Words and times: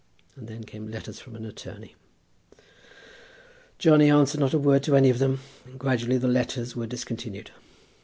And 0.35 0.47
then 0.47 0.63
came 0.63 0.89
letters 0.89 1.19
from 1.19 1.35
an 1.35 1.45
attorney. 1.45 1.93
Johnny 3.77 4.09
answered 4.09 4.39
not 4.39 4.51
a 4.51 4.57
word 4.57 4.81
to 4.85 4.95
any 4.95 5.11
of 5.11 5.19
them, 5.19 5.41
and 5.63 5.79
gradually 5.79 6.17
the 6.17 6.27
letters 6.27 6.75
were 6.75 6.87
discontinued. 6.87 7.51